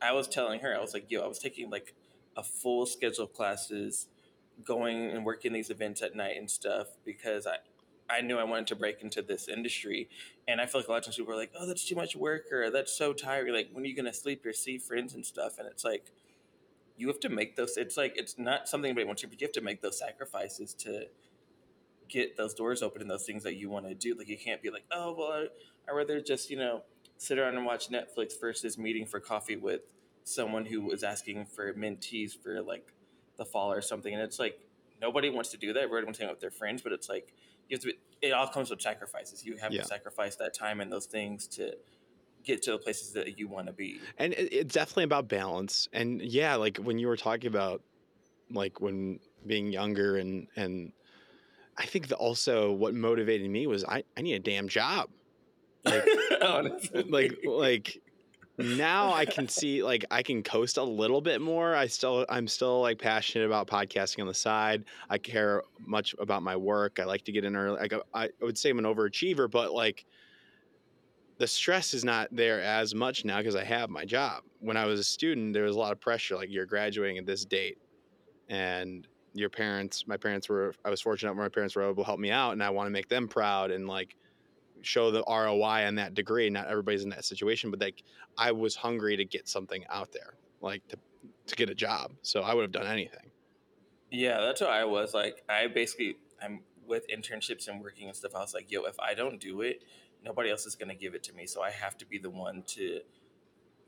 [0.00, 1.94] I was telling her, I was like, yo, I was taking like
[2.36, 4.06] a full schedule of classes,
[4.62, 7.56] going and working these events at night and stuff because I
[8.08, 10.08] I knew I wanted to break into this industry.
[10.46, 12.14] And I feel like a lot of times people are like, oh, that's too much
[12.14, 13.50] work or that's so tired.
[13.50, 15.58] Like, when are you going to sleep or see friends and stuff?
[15.58, 16.10] And it's like,
[16.96, 19.46] you have to make those, it's like, it's not something anybody wants to, but you
[19.46, 21.06] have to make those sacrifices to
[22.08, 24.14] get those doors open and those things that you want to do.
[24.14, 25.46] Like, you can't be like, oh, well, I,
[25.88, 26.82] I'd rather just, you know,
[27.16, 29.80] sit around and watch Netflix versus meeting for coffee with
[30.24, 32.93] someone who was asking for mentees for like
[33.36, 34.12] the fall or something.
[34.12, 34.58] And it's like,
[35.00, 35.82] nobody wants to do that.
[35.82, 37.34] Everybody wants to hang out with their friends, but it's like,
[37.68, 37.88] you have to.
[37.88, 39.44] Be, it all comes with sacrifices.
[39.44, 39.82] You have yeah.
[39.82, 41.74] to sacrifice that time and those things to
[42.44, 44.00] get to the places that you want to be.
[44.18, 45.88] And it's definitely about balance.
[45.92, 47.82] And yeah, like when you were talking about
[48.50, 50.92] like when being younger and and
[51.76, 55.10] I think that also what motivated me was I, I need a damn job.
[55.84, 56.06] Like,
[57.08, 58.02] like like
[58.58, 61.74] now I can see like I can coast a little bit more.
[61.74, 64.84] I still I'm still like passionate about podcasting on the side.
[65.10, 67.00] I care much about my work.
[67.00, 67.80] I like to get in early.
[67.80, 70.04] Like I would say I'm an overachiever, but like
[71.38, 74.44] the stress is not there as much now because I have my job.
[74.60, 76.36] When I was a student, there was a lot of pressure.
[76.36, 77.78] Like you're graduating at this date,
[78.48, 80.74] and your parents, my parents were.
[80.84, 82.86] I was fortunate where my parents were able to help me out, and I want
[82.86, 83.72] to make them proud.
[83.72, 84.16] And like
[84.86, 86.50] show the ROI on that degree.
[86.50, 88.02] Not everybody's in that situation, but like
[88.38, 90.98] I was hungry to get something out there, like to
[91.46, 92.12] to get a job.
[92.22, 93.30] So I would have done anything.
[94.10, 95.42] Yeah, that's what I was like.
[95.48, 98.34] I basically I'm with internships and working and stuff.
[98.34, 99.82] I was like, yo, if I don't do it,
[100.24, 101.46] nobody else is gonna give it to me.
[101.46, 103.00] So I have to be the one to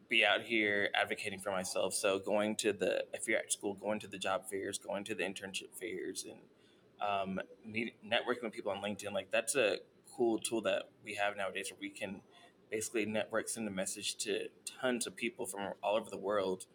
[0.08, 1.94] be out here advocating for myself.
[1.94, 5.14] So going to the if you're at school, going to the job fairs, going to
[5.14, 6.38] the internship fairs, and
[7.00, 9.78] um, networking with people on LinkedIn, like that's a
[10.16, 12.20] cool tool that we have nowadays where we can
[12.70, 14.48] basically network send a message to
[14.80, 16.66] tons of people from all over the world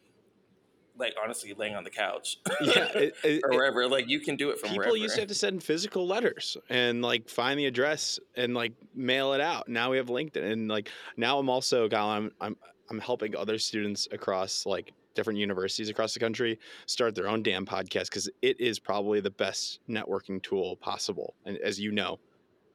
[0.98, 4.50] like honestly laying on the couch yeah it, it, or wherever like you can do
[4.50, 4.98] it from people wherever.
[4.98, 9.34] used to have to send physical letters and like find the address and like mail
[9.34, 12.56] it out now we have linkedin and like now i'm also i'm i'm,
[12.90, 17.66] I'm helping other students across like different universities across the country start their own damn
[17.66, 22.20] podcast because it is probably the best networking tool possible and as you know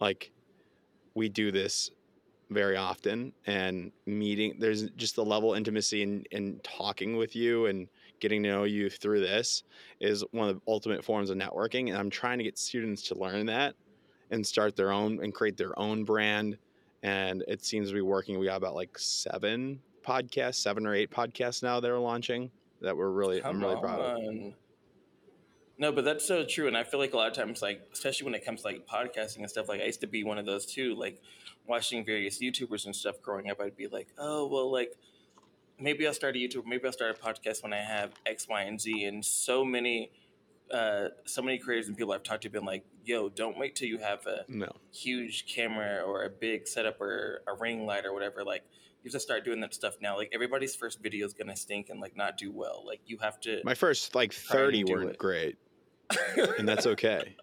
[0.01, 0.33] like
[1.17, 1.91] we do this
[2.51, 7.67] very often and meeting there's just the level of intimacy in, in talking with you
[7.67, 7.89] and
[8.21, 9.65] getting to know you through this
[9.99, 11.89] is one of the ultimate forms of networking.
[11.89, 13.75] And i'm trying to get students to learn that
[14.31, 16.57] and start their own and create their own brand.
[17.03, 18.39] And it seems to be working.
[18.39, 22.49] We got about like seven podcasts seven or eight podcasts now that are launching
[22.81, 23.81] that we're really Come i'm really on.
[23.81, 24.55] proud of
[25.79, 26.69] no, but that's so true.
[26.69, 28.87] And I feel like a lot of times, like, especially when it comes to like
[28.87, 31.21] podcasting and stuff, like I used to be one of those too, like
[31.67, 34.93] watching various YouTubers and stuff growing up, I'd be like, oh, well, like
[35.79, 38.63] maybe I'll start a YouTube, maybe I'll start a podcast when I have X, Y,
[38.63, 39.05] and Z.
[39.05, 40.13] And so many,
[40.73, 43.77] uh, so many creators and people I've talked to have been like, yo, don't wait
[43.77, 44.73] till you have a no.
[44.93, 48.45] huge camera or a big setup or a ring light or whatever.
[48.45, 48.63] Like,
[49.03, 50.17] you have to start doing that stuff now.
[50.17, 52.83] Like everybody's first video is gonna stink and like not do well.
[52.85, 53.61] Like you have to.
[53.63, 55.59] My first like thirty weren't great
[56.59, 57.37] and that's okay.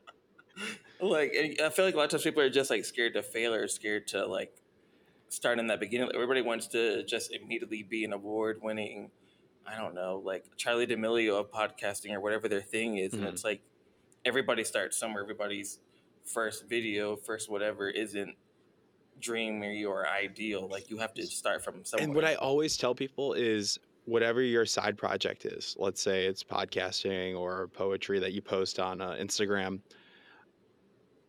[1.01, 3.53] like I feel like a lot of times people are just like scared to fail
[3.53, 4.53] or scared to like
[5.29, 6.09] start in that beginning.
[6.13, 9.11] Everybody wants to just immediately be an award winning,
[9.65, 13.25] I don't know, like Charli D'Amelio of podcasting or whatever their thing is, mm-hmm.
[13.25, 13.61] and it's like
[14.25, 15.23] everybody starts somewhere.
[15.23, 15.79] Everybody's
[16.25, 18.35] first video, first whatever isn't
[19.19, 20.67] dreamy or ideal.
[20.67, 22.05] Like you have to start from somewhere.
[22.05, 26.43] And what I always tell people is whatever your side project is, let's say it's
[26.43, 29.79] podcasting or poetry that you post on uh, Instagram,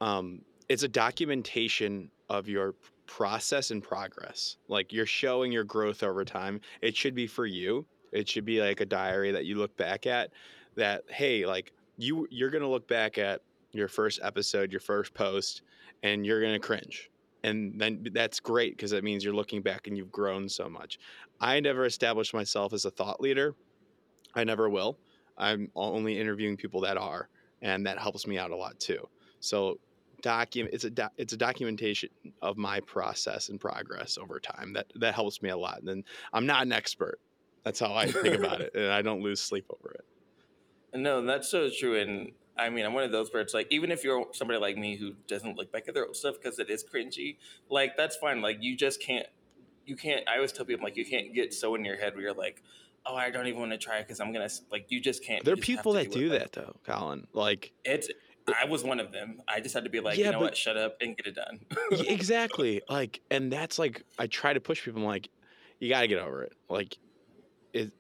[0.01, 2.75] um, it's a documentation of your
[3.07, 4.57] process and progress.
[4.69, 6.61] Like you're showing your growth over time.
[6.81, 7.87] It should be for you.
[8.13, 10.31] It should be like a diary that you look back at
[10.77, 15.63] that, hey, like you, you're to look back at your first episode, your first post,
[16.03, 17.11] and you're to cringe
[17.45, 20.99] and then that's great because that means you're looking back and you've grown so much.
[21.41, 23.55] I never established myself as a thought leader.
[24.35, 24.99] I never will.
[25.37, 27.29] I'm only interviewing people that are,
[27.63, 29.09] and that helps me out a lot too.
[29.41, 29.79] So
[30.23, 32.09] document it's a do, it's a documentation
[32.41, 35.79] of my process and progress over time that that helps me a lot.
[35.81, 37.21] And then I'm not an expert.
[37.63, 41.01] That's how I think about it, and I don't lose sleep over it.
[41.01, 41.99] No, that's so true.
[41.99, 44.77] And I mean, I'm one of those where it's like, even if you're somebody like
[44.77, 47.37] me who doesn't look back at their old stuff because it is cringy,
[47.69, 48.41] like that's fine.
[48.41, 49.27] Like you just can't,
[49.87, 50.27] you can't.
[50.29, 52.63] I always tell people like you can't get so in your head where you're like,
[53.07, 55.45] oh, I don't even want to try because I'm gonna like you just can't.
[55.45, 57.27] There are you just have people that do do that though, Colin.
[57.33, 58.09] Like It's.
[58.47, 59.41] I was one of them.
[59.49, 61.27] I just had to be like, Yeah, you know but- what, shut up and get
[61.27, 61.61] it done.
[62.07, 62.83] exactly.
[62.91, 65.01] Like, and that's like I try to push people.
[65.01, 65.31] I'm like,
[65.81, 66.53] you got to get over it.
[66.69, 66.99] Like,
[67.73, 67.91] it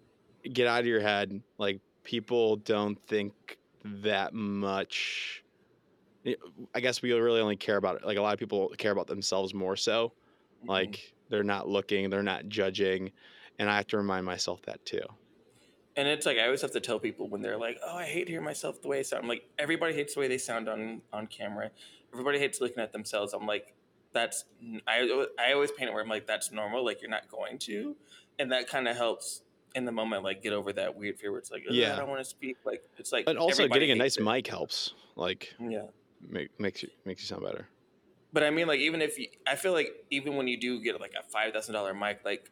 [0.52, 1.40] get out of your head.
[1.56, 5.42] Like, people don't think that much.
[6.26, 6.36] I-
[6.74, 8.04] I guess we really only care about it.
[8.04, 10.12] Like a lot of people care about themselves more so.
[10.60, 10.68] Mm-hmm.
[10.68, 13.12] Like they're not looking, they're not judging,
[13.58, 15.02] and I have to remind myself that too.
[15.96, 18.28] And it's like I always have to tell people when they're like, "Oh, I hate
[18.28, 21.02] hearing myself the way I sound." I'm like, everybody hates the way they sound on
[21.12, 21.70] on camera.
[22.12, 23.32] Everybody hates looking at themselves.
[23.32, 23.74] I'm like,
[24.12, 24.44] that's
[24.88, 26.84] I I always paint it where I'm like, that's normal.
[26.84, 27.94] Like you're not going to,
[28.40, 29.42] and that kind of helps
[29.76, 31.94] in the moment, like get over that weird fear where it's like, Yeah.
[31.94, 32.56] I don't want to speak.
[32.64, 34.22] Like it's like, but also, getting a nice it.
[34.24, 34.94] mic helps.
[35.16, 35.86] Like, Yeah.
[36.28, 37.68] make, makes you makes you sound better.
[38.34, 41.00] But I mean, like, even if you, I feel like even when you do get
[41.00, 42.50] like a five thousand dollar mic, like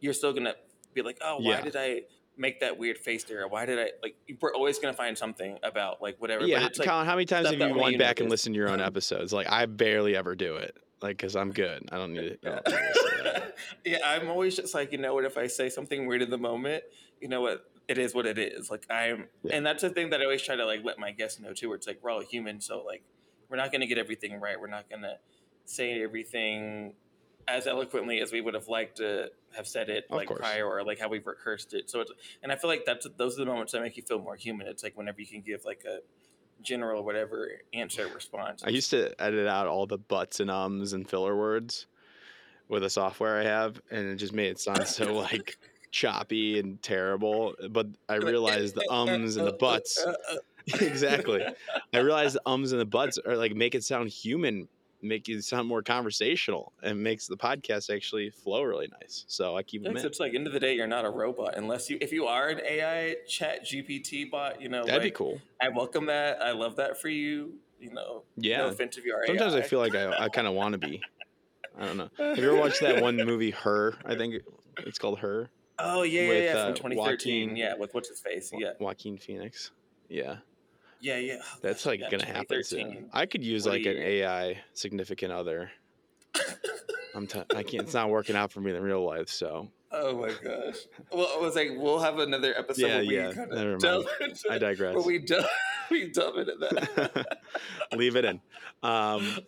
[0.00, 0.54] you're still gonna
[0.92, 1.60] be like, oh, why Yeah.
[1.62, 2.02] did I
[2.36, 3.46] make that weird face there?
[3.46, 4.16] Why did I like?
[4.42, 6.44] We're always gonna find something about like whatever.
[6.44, 8.58] Yeah, but it's like, Colin, how many times have you gone back and listened to
[8.58, 9.32] your own episodes?
[9.32, 10.76] Like, I barely ever do it.
[11.00, 11.88] Like, because I'm good.
[11.92, 12.40] I don't need it.
[12.44, 13.56] I don't need to listen to that.
[13.86, 15.24] yeah, I'm always just like, you know what?
[15.24, 16.82] If I say something weird in the moment,
[17.22, 17.64] you know what?
[17.88, 18.68] It is what it is.
[18.70, 19.56] Like I'm, Yeah.
[19.56, 21.68] and that's the thing that I always try to like let my guests know too.
[21.68, 23.02] Where it's like we're all human, so like
[23.50, 24.58] we're not gonna get everything right.
[24.58, 25.16] We're not gonna
[25.66, 26.94] say everything
[27.48, 30.40] as eloquently as we would have liked to have said it Of like course.
[30.40, 31.90] prior or like how we've rehearsed it.
[31.90, 34.18] So it's, and I feel like that's those are the moments that make you feel
[34.20, 34.66] more human.
[34.68, 35.98] It's like whenever you can give like a
[36.62, 38.62] general whatever answer response.
[38.64, 41.86] I used to edit out all the buts and ums and filler words
[42.68, 45.58] with a software I have, and it just made it sound so like
[45.90, 47.54] choppy and terrible.
[47.70, 50.04] But I realized the ums and the buts.
[50.80, 51.42] exactly.
[51.92, 54.68] I realize the ums and the buts are like make it sound human,
[55.02, 59.24] make it sound more conversational, and makes the podcast actually flow really nice.
[59.28, 61.88] So I keep them It's, like end of the day, you're not a robot unless
[61.90, 64.60] you if you are an AI chat GPT bot.
[64.60, 65.40] You know, That'd be cool.
[65.60, 66.42] I welcome that.
[66.42, 67.54] I love that for you.
[67.78, 68.58] You know, Yeah.
[68.58, 69.60] no offense if you are Sometimes AI.
[69.60, 71.00] I feel like I, I kind of want to be.
[71.78, 72.10] I don't know.
[72.18, 73.94] Have you ever watched that one movie, Her?
[74.04, 74.34] I think
[74.78, 75.48] it's called Her.
[75.78, 76.96] Oh yeah, yeah, with, yeah, uh, from 2013.
[77.48, 78.52] Joaquin- yeah, with what's his face?
[78.54, 79.70] Yeah, Joaquin Phoenix.
[80.10, 80.36] Yeah.
[81.00, 81.36] Yeah, yeah.
[81.40, 83.08] Oh, That's like yeah, gonna happen soon.
[83.12, 85.70] I could use What like an AI significant other.
[87.14, 87.82] I'm t- I can't.
[87.84, 89.28] It's not working out for me in real life.
[89.28, 90.76] So Oh my gosh.
[91.12, 94.06] Well, I was like, we'll have another episode Yeah, where we yeah, kind never mind.
[94.20, 94.94] into I digress.
[94.94, 95.46] where we delve,
[95.90, 97.38] we delve into that.
[97.96, 98.40] Leave it in.
[98.84, 99.38] Um,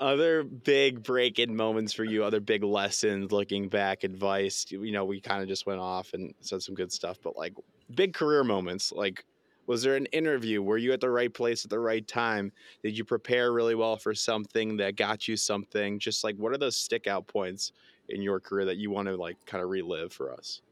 [0.00, 2.22] other big break-in moments for you.
[2.24, 3.32] Other big lessons.
[3.32, 4.66] Looking back, advice.
[4.70, 7.54] You know, we kind of just went off and said some good stuff, but like
[7.94, 8.92] big career moments.
[8.92, 9.24] Like,
[9.66, 10.62] was there an interview?
[10.62, 12.52] Were you at the right place at the right time?
[12.82, 15.98] Did you prepare really well for something that got you something?
[15.98, 17.72] Just like, what are those stick out points
[18.08, 20.62] in your career that you want to like kind of relive for us?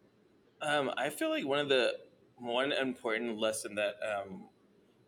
[0.63, 1.93] Um, I feel like one of the
[2.39, 4.45] one important lesson that um,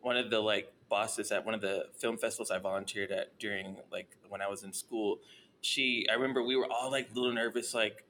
[0.01, 3.77] one of the like bosses at one of the film festivals I volunteered at during
[3.91, 5.19] like when I was in school,
[5.61, 8.05] she I remember we were all like little nervous like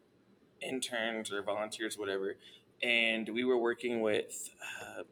[0.61, 2.37] interns or volunteers whatever,
[2.83, 5.03] and we were working with uh,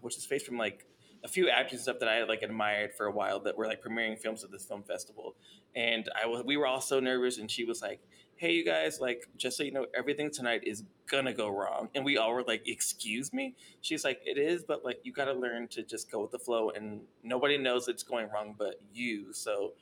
[0.00, 0.86] what's his face from like
[1.24, 3.66] a few actors and stuff that I had like admired for a while that were
[3.66, 5.34] like premiering films at this film festival,
[5.74, 8.00] and I was we were all so nervous, and she was like
[8.42, 11.88] hey you guys like just so you know everything tonight is gonna go wrong.
[11.94, 13.54] And we all were like excuse me?
[13.82, 16.70] She's like it is but like you gotta learn to just go with the flow
[16.70, 19.32] and nobody knows it's going wrong but you.
[19.32, 19.74] So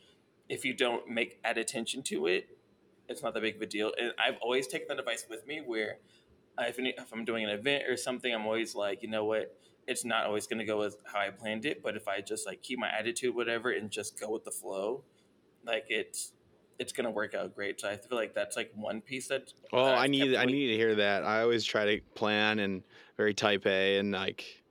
[0.51, 2.49] if you don't make add attention to it
[3.09, 3.93] it's not that big of a deal.
[3.99, 5.97] And i've always taken that advice with me where
[6.68, 9.57] if, any, if i'm doing an event or something i'm always like you know what
[9.87, 12.46] it's not always going to go as how i planned it but if i just
[12.46, 15.03] like keep my attitude whatever and just go with the flow
[15.64, 16.33] like it's
[16.81, 17.79] it's gonna work out great.
[17.79, 19.53] So I feel like that's like one piece that.
[19.70, 21.25] Oh, that I need I need to hear that.
[21.25, 22.83] I always try to plan and
[23.18, 24.64] very type A and like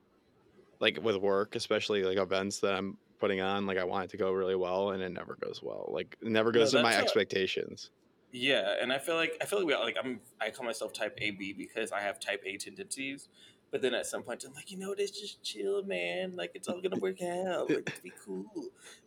[0.80, 4.16] like with work, especially like events that I'm putting on, like I want it to
[4.16, 5.88] go really well and it never goes well.
[5.92, 7.90] Like it never goes to my a- expectations.
[8.32, 10.20] Yeah, and I feel like I feel like we all, like I'm.
[10.40, 13.28] I call myself Type AB because I have Type A tendencies.
[13.72, 14.98] But then at some point I'm like, you know what?
[15.00, 16.34] It's just chill, man.
[16.36, 17.70] Like it's all gonna work out.
[17.70, 18.44] Like it's be cool.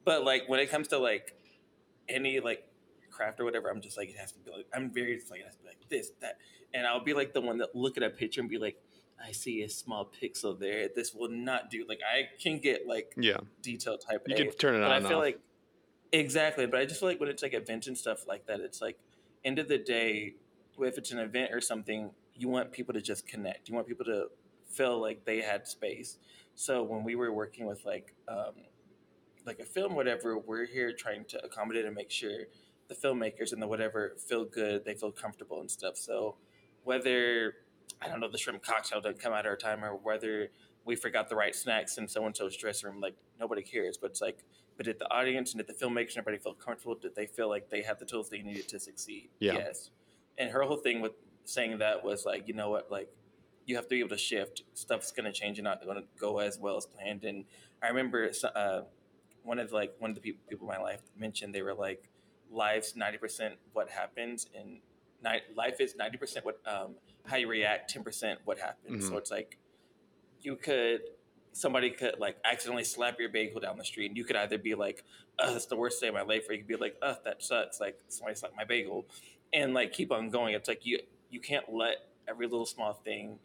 [0.05, 1.35] But like when it comes to like
[2.09, 2.65] any like
[3.11, 5.41] craft or whatever, I'm just like it has to be like I'm very just like
[5.41, 6.37] it has to be like this that,
[6.73, 8.77] and I'll be like the one that look at a picture and be like,
[9.25, 10.87] I see a small pixel there.
[10.93, 11.85] This will not do.
[11.87, 13.37] Like I can get like Yeah.
[13.61, 14.37] detail type You A.
[14.37, 15.23] can turn it but on I feel off.
[15.23, 15.39] like
[16.11, 16.65] exactly.
[16.67, 18.97] But I just feel like when it's like events and stuff like that, it's like
[19.45, 20.35] end of the day,
[20.79, 23.69] if it's an event or something, you want people to just connect.
[23.69, 24.27] You want people to
[24.69, 26.17] feel like they had space.
[26.55, 28.53] So when we were working with like um,
[29.45, 32.45] like a film, whatever, we're here trying to accommodate and make sure
[32.87, 35.97] the filmmakers and the whatever feel good, they feel comfortable and stuff.
[35.97, 36.35] So
[36.83, 37.55] whether
[38.01, 40.49] I don't know the shrimp cocktail didn't come out our time or whether
[40.85, 43.97] we forgot the right snacks in so and so's dressing room, like nobody cares.
[43.97, 44.43] But it's like,
[44.77, 46.95] but did the audience and did the filmmakers and everybody feel comfortable?
[46.95, 49.29] Did they feel like they had the tools they needed to succeed?
[49.39, 49.53] Yeah.
[49.53, 49.91] Yes.
[50.37, 51.13] And her whole thing with
[51.45, 53.09] saying that was like, you know what, like
[53.65, 54.63] you have to be able to shift.
[54.73, 57.23] Stuff's going to change and not going to go as well as planned.
[57.23, 57.45] And
[57.81, 58.81] I remember uh,
[59.43, 61.73] one of the, like one of the people, people in my life mentioned they were
[61.73, 62.09] like,
[62.51, 64.79] life's ninety percent what happens, and
[65.23, 69.05] ni- life is ninety percent what um, how you react, ten percent what happens.
[69.05, 69.09] Mhm.
[69.09, 69.57] So it's like
[70.41, 71.01] you could
[71.53, 74.75] somebody could like accidentally slap your bagel down the street, and you could either be
[74.75, 75.03] like,
[75.39, 77.41] "Oh, that's the worst day of my life," or you could be like, "Oh, that
[77.41, 79.05] sucks." Like somebody slapped my bagel,
[79.53, 80.53] and like keep on going.
[80.53, 83.39] It's like you you can't let every little small thing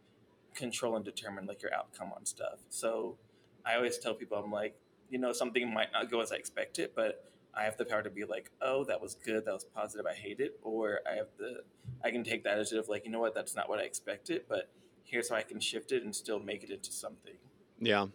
[0.54, 2.58] control and determine like your outcome on stuff.
[2.68, 3.16] So
[3.64, 4.74] I always tell people, I'm like,
[5.10, 8.10] you know, something might not go as I expected, but I have the power to
[8.10, 11.28] be like, oh, that was good, that was positive, I hate it, or I have
[11.38, 11.62] the,
[12.04, 14.42] I can take that as of like, you know what, that's not what I expected,
[14.48, 14.68] but
[15.04, 17.34] here's how I can shift it and still make it into something.
[17.80, 18.06] Yeah.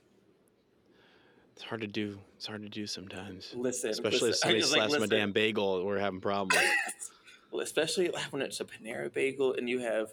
[1.56, 2.20] It's hard to do.
[2.36, 3.54] It's hard to do sometimes.
[3.56, 4.50] Listen, Especially if listen.
[4.50, 6.62] I somebody just, like, slaps my damn bagel, we're having problems.
[7.52, 10.12] well, especially when it's a Panera bagel and you have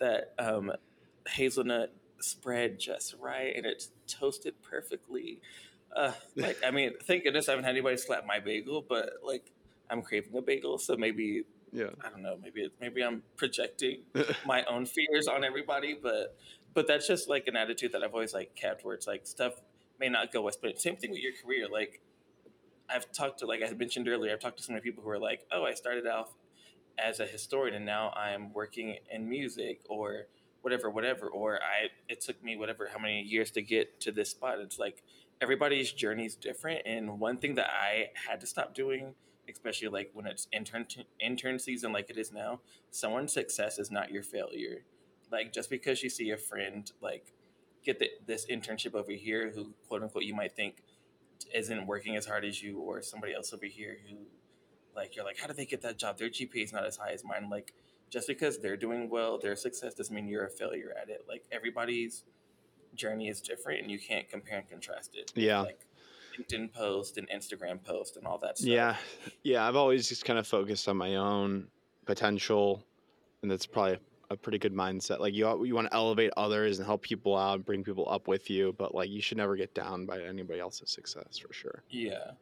[0.00, 0.72] that um,
[1.28, 5.40] hazelnut spread just right and it's toasted perfectly.
[5.94, 9.50] Uh, like, I mean, thank goodness I haven't had anybody slap my bagel, but like,
[9.90, 11.88] I'm craving a bagel, so maybe yeah.
[12.04, 14.00] I don't know, maybe maybe I'm projecting
[14.46, 16.36] my own fears on everybody, but
[16.74, 19.54] but that's just like an attitude that I've always like kept, where it's like stuff
[19.98, 20.78] may not go as planned.
[20.78, 22.00] Same thing with your career, like.
[22.90, 25.18] I've talked to, like I mentioned earlier, I've talked to so many people who are
[25.18, 26.34] like, oh, I started off
[26.98, 30.26] as a historian and now I'm working in music or
[30.60, 31.26] whatever, whatever.
[31.28, 34.58] Or I, it took me whatever, how many years to get to this spot.
[34.58, 35.02] It's like
[35.40, 36.82] everybody's journey is different.
[36.84, 39.14] And one thing that I had to stop doing,
[39.48, 40.84] especially like when it's intern,
[41.18, 44.84] intern season like it is now, someone's success is not your failure.
[45.32, 47.32] Like just because you see a friend, like
[47.82, 50.82] get the, this internship over here who quote unquote you might think
[51.52, 54.16] isn't working as hard as you or somebody else over here who
[54.94, 57.10] like you're like how did they get that job their gpa is not as high
[57.10, 57.72] as mine like
[58.10, 61.42] just because they're doing well their success doesn't mean you're a failure at it like
[61.50, 62.22] everybody's
[62.94, 65.62] journey is different and you can't compare and contrast it Yeah.
[65.62, 65.80] like
[66.38, 68.96] linkedin post and instagram post and all that stuff Yeah.
[69.42, 69.66] Yeah.
[69.66, 71.66] I've always just kind of focused on my own
[72.06, 72.84] potential.
[73.42, 73.98] And that's probably
[74.32, 75.20] a pretty good mindset.
[75.20, 78.28] Like you, you want to elevate others and help people out and bring people up
[78.28, 81.82] with you, but like you should never get down by anybody else's success for sure.
[81.90, 82.32] yeah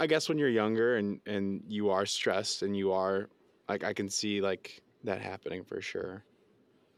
[0.00, 3.28] I guess when you're younger and and you are stressed and you are
[3.68, 6.24] like I can see like that happening for sure.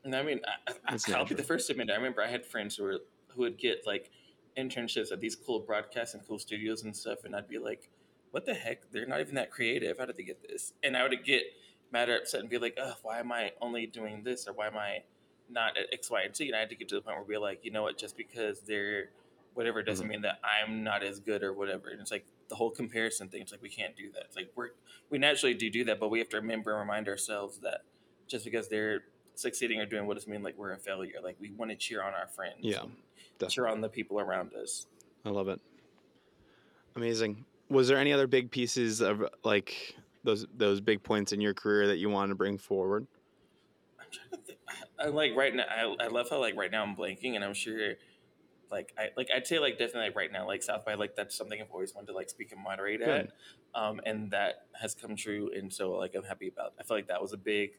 [0.04, 1.90] And I mean, I, I, I'll be the first to admit.
[1.90, 4.10] I remember I had friends who were who would get like
[4.56, 7.90] internships at these cool broadcasts and cool studios and stuff, and I'd be like,
[8.30, 8.90] "What the heck?
[8.90, 9.98] They're not even that creative.
[9.98, 11.42] How did they get this?" And I would get
[11.94, 14.66] mad or upset and be like, "Oh, why am I only doing this, or why
[14.66, 15.04] am I
[15.48, 17.24] not at X, Y, and Z?" And I had to get to the point where
[17.26, 17.96] we're like, you know what?
[17.96, 19.11] Just because they're
[19.54, 20.11] whatever doesn't mm-hmm.
[20.11, 21.88] mean that I'm not as good or whatever.
[21.88, 23.42] And it's like the whole comparison thing.
[23.42, 24.24] It's like we can't do that.
[24.24, 24.70] It's like we're
[25.11, 27.83] we naturally do do that, but we have to remember and remind ourselves that
[28.26, 29.04] just because they're
[29.37, 31.14] succeeding or doing what doesn't mean like we're a failure.
[31.22, 32.57] Like we want to cheer on our friends.
[32.61, 32.83] Yeah,
[33.38, 33.48] definitely.
[33.48, 34.87] cheer on the people around us.
[35.24, 35.61] I love it.
[36.96, 37.44] Amazing.
[37.70, 41.87] Was there any other big pieces of like those those big points in your career
[41.87, 43.06] that you want to bring forward?
[44.00, 44.58] I'm trying to think.
[44.98, 45.64] I, I like right now.
[45.70, 47.94] I, I love how like right now I'm blanking, and I'm sure.
[48.70, 51.37] Like I like I'd say like definitely like right now like South by like that's
[51.37, 53.08] something I've always wanted to like speak and moderate Good.
[53.08, 56.72] at, um, and that has come true, and so like I'm happy about.
[56.80, 57.72] I feel like that was a big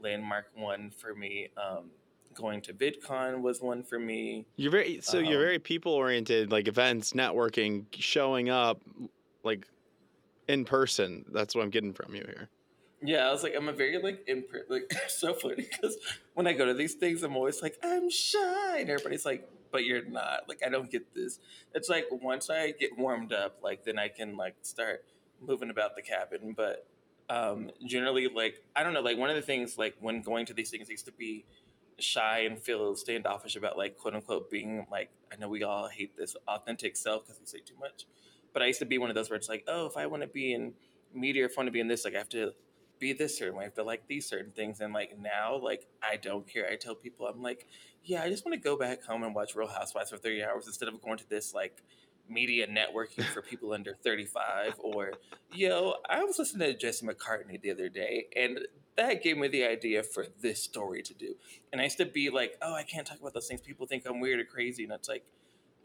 [0.00, 1.48] landmark one for me.
[1.56, 1.90] Um,
[2.34, 4.46] going to VidCon was one for me.
[4.56, 8.80] You're very so you're Um, very people oriented, like events, networking, showing up,
[9.42, 9.66] like
[10.48, 11.24] in person.
[11.32, 12.48] That's what I'm getting from you here.
[13.00, 15.96] Yeah, I was like, I'm a very like in like so funny because
[16.34, 19.84] when I go to these things, I'm always like, I'm shy, and everybody's like, but
[19.84, 20.48] you're not.
[20.48, 21.38] Like, I don't get this.
[21.74, 25.04] It's like once I get warmed up, like then I can like start
[25.40, 26.54] moving about the cabin.
[26.56, 26.86] But
[27.30, 30.54] um, generally, like I don't know, like one of the things like when going to
[30.54, 31.44] these things, used to be
[32.00, 36.16] shy and feel standoffish about like quote unquote being like I know we all hate
[36.16, 38.06] this authentic self because we say too much,
[38.58, 40.24] but I used to be one of those where it's like, oh, if I want
[40.24, 40.72] to be in
[41.14, 42.54] media, if I want to be in this, like I have to
[42.98, 45.86] be this certain way, I have to like these certain things, and like now, like
[46.02, 46.68] I don't care.
[46.68, 47.68] I tell people, I'm like,
[48.02, 50.66] yeah, I just want to go back home and watch Real Housewives for 30 hours
[50.66, 51.84] instead of going to this like
[52.28, 55.12] media networking for people under 35 or
[55.54, 58.58] yo i was listening to jesse mccartney the other day and
[58.98, 61.34] that gave me the idea for this story to do
[61.72, 64.04] and i used to be like oh i can't talk about those things people think
[64.06, 65.24] i'm weird or crazy and it's like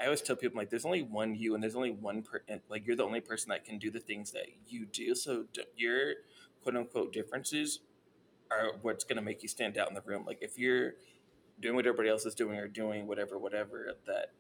[0.04, 2.86] I always tell people like there's only one you and there's only one per like
[2.86, 5.16] you're the only person that can do the things that you do.
[5.16, 5.45] So
[5.78, 6.16] your
[6.62, 7.80] quote unquote differences
[8.51, 10.26] are what's going to make you stand out in the room.
[10.28, 10.95] Like if you're
[11.62, 14.32] doing what everybody else is doing or doing whatever whatever that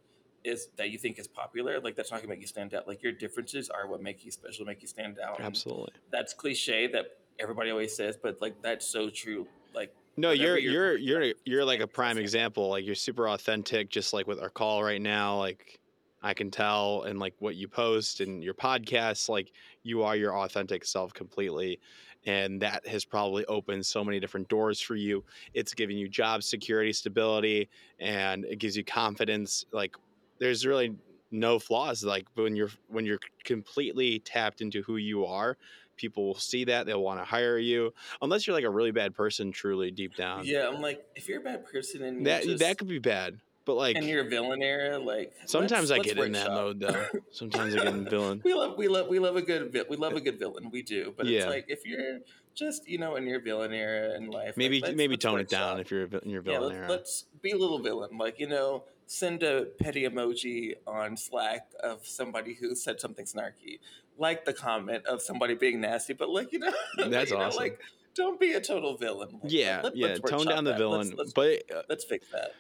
[0.43, 2.85] is that you think is popular, like that's not gonna make you stand out.
[2.85, 5.39] Like your differences are what make you special, make you stand out.
[5.39, 5.91] Absolutely.
[5.93, 7.05] And that's cliche that
[7.39, 9.47] everybody always says, but like that's so true.
[9.73, 12.69] Like no, you're you're you're you're like a prime example.
[12.69, 15.37] Like you're super authentic, just like with our call right now.
[15.37, 15.79] Like
[16.21, 19.51] I can tell, and like what you post and your podcasts, like
[19.83, 21.79] you are your authentic self completely.
[22.25, 25.25] And that has probably opened so many different doors for you.
[25.53, 29.65] It's giving you job security, stability, and it gives you confidence.
[29.73, 29.97] Like
[30.39, 30.95] there's really
[31.31, 32.03] no flaws.
[32.03, 35.57] Like when you're when you're completely tapped into who you are,
[36.03, 39.15] people will see that they'll want to hire you unless you're like a really bad
[39.15, 40.45] person truly deep down.
[40.45, 43.39] Yeah i'm like if you're a bad person and that just, that could be bad
[43.65, 46.53] but like in you're villain era like sometimes i get in that shop.
[46.53, 49.73] mode though sometimes i get in villain we love we love we love a good
[49.89, 51.39] we love a good villain we do but yeah.
[51.39, 52.19] it's like if you're
[52.55, 55.39] just you know in your villain era in life maybe like, let's, maybe let's tone
[55.39, 55.79] it down shop.
[55.79, 58.47] if you're in your villain yeah, let's, era let's be a little villain like you
[58.47, 63.79] know send a petty emoji on slack of somebody who said something snarky
[64.17, 66.73] like the comment of somebody being nasty, but like you know,
[67.07, 67.59] that's you know, awesome.
[67.59, 67.79] Like,
[68.15, 69.39] don't be a total villain.
[69.41, 70.15] Like, yeah, let, yeah.
[70.15, 70.77] Tone down the that.
[70.77, 72.53] villain, let's, let's, but uh, let's fix that.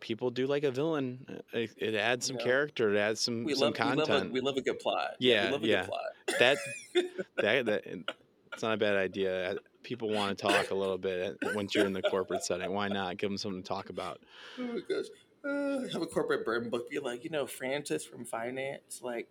[0.00, 1.26] People do like a villain.
[1.28, 2.94] Uh, it, it adds some you know, character.
[2.94, 4.08] It adds some we some love, content.
[4.08, 5.16] We love, a, we love a good plot.
[5.18, 5.86] Yeah, yeah.
[5.86, 5.86] yeah.
[6.38, 6.58] that
[7.36, 7.84] that that.
[8.52, 9.52] It's not a bad idea.
[9.52, 12.72] Uh, people want to talk a little bit uh, once you're in the corporate setting.
[12.72, 14.20] Why not give them something to talk about?
[14.58, 15.06] Oh my gosh.
[15.44, 16.90] Uh, have a corporate burn book.
[16.90, 19.00] Be like, you know, Francis from finance.
[19.00, 19.28] Like,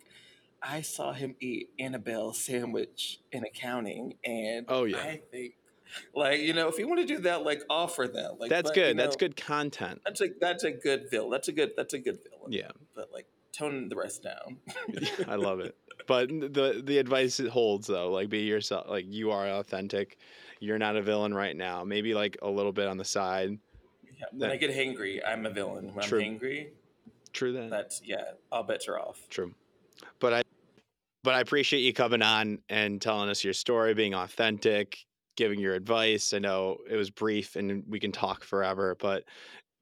[0.62, 5.54] I saw him eat Annabelle sandwich in accounting, and oh yeah, I think
[6.14, 8.40] like you know if you want to do that, like offer that.
[8.40, 8.88] Like that's but, good.
[8.88, 10.00] You know, that's good content.
[10.04, 11.30] That's a that's a good villain.
[11.30, 12.52] That's a good that's a good villain.
[12.52, 14.58] Yeah, but like tone the rest down.
[15.28, 15.76] I love it.
[16.06, 18.10] But the the advice holds though.
[18.12, 18.86] Like be yourself.
[18.88, 20.16] Like you are authentic.
[20.58, 21.84] You're not a villain right now.
[21.84, 23.58] Maybe like a little bit on the side.
[24.18, 25.92] Yeah, when that, I get hangry, I'm a villain.
[25.92, 26.20] When true.
[26.20, 26.68] I'm hangry,
[27.34, 27.68] true that.
[27.68, 28.22] That's yeah.
[28.50, 29.20] All bets are off.
[29.28, 29.52] True.
[30.18, 30.42] But I
[31.24, 35.04] but I appreciate you coming on and telling us your story, being authentic,
[35.38, 36.34] giving your advice.
[36.34, 39.22] I know it was brief and we can talk forever, but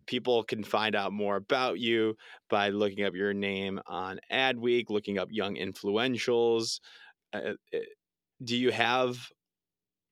[0.07, 2.15] people can find out more about you
[2.51, 6.81] by looking up your name on Adweek, looking up young influentials.
[7.33, 7.79] Uh, uh
[8.45, 9.17] do you have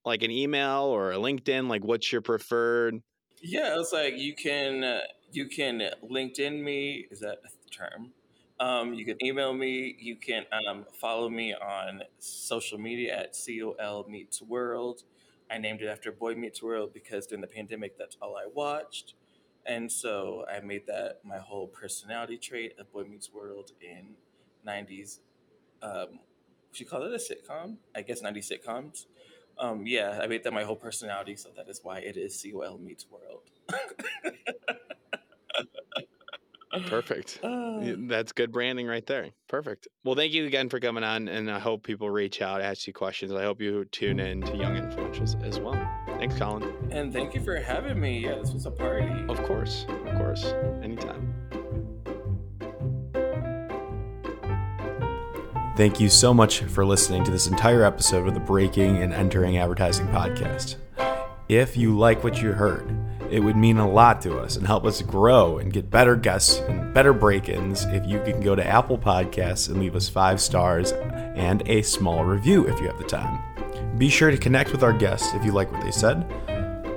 [0.07, 1.68] like an email or a LinkedIn?
[1.68, 3.03] Like, what's your preferred?
[3.42, 7.07] Yeah, it's like you can uh, you can LinkedIn me.
[7.11, 8.12] Is that a term?
[8.61, 9.95] Um, you can email me.
[9.99, 15.03] You can um, follow me on social media at COL Meets World.
[15.51, 19.14] I named it after Boy Meets World because during the pandemic, that's all I watched.
[19.66, 24.14] And so I made that my whole personality trait of Boy Meets World in
[24.66, 25.20] 90s.
[25.82, 26.20] Um,
[26.72, 27.76] should you call it a sitcom?
[27.95, 29.07] I guess 90s sitcoms.
[29.59, 32.78] Um, yeah, I made that my whole personality, so that is why it is COL
[32.78, 33.42] Meets World.
[36.87, 37.41] Perfect.
[37.43, 39.31] Uh, That's good branding right there.
[39.49, 39.89] Perfect.
[40.05, 42.93] Well, thank you again for coming on, and I hope people reach out, ask you
[42.93, 43.33] questions.
[43.33, 45.75] I hope you tune in to Young Influentials as well.
[46.18, 46.72] Thanks, Colin.
[46.91, 48.18] And thank you for having me.
[48.20, 49.25] Yeah, this was a party.
[49.29, 49.87] Of course.
[49.89, 50.45] Of course.
[50.83, 51.35] Anytime.
[55.77, 59.59] Thank you so much for listening to this entire episode of the Breaking and Entering
[59.59, 60.77] Advertising podcast.
[61.49, 62.97] If you like what you heard,
[63.31, 66.59] it would mean a lot to us and help us grow and get better guests
[66.68, 70.41] and better break ins if you can go to Apple Podcasts and leave us five
[70.41, 73.39] stars and a small review if you have the time.
[73.99, 76.29] Be sure to connect with our guests if you like what they said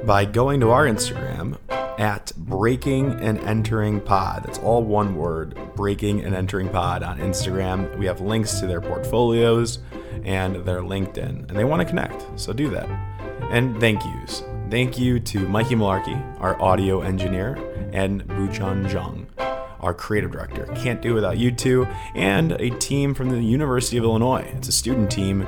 [0.05, 1.57] by going to our Instagram
[1.99, 4.43] at Breaking and Entering Pod.
[4.45, 7.97] That's all one word Breaking and Entering Pod on Instagram.
[7.97, 9.80] We have links to their portfolios
[10.23, 12.88] and their LinkedIn, and they want to connect, so do that.
[13.51, 14.43] And thank yous.
[14.70, 17.55] Thank you to Mikey Malarkey, our audio engineer,
[17.93, 19.26] and Buchan Zhang,
[19.80, 20.65] our creative director.
[20.76, 24.45] Can't do without you two, and a team from the University of Illinois.
[24.57, 25.47] It's a student team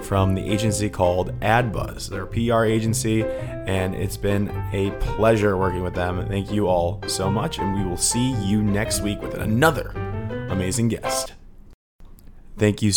[0.00, 5.94] from the agency called AdBuzz, their PR agency, and it's been a pleasure working with
[5.94, 6.26] them.
[6.26, 9.90] Thank you all so much, and we will see you next week with another
[10.48, 11.34] amazing guest.
[12.56, 12.92] Thank you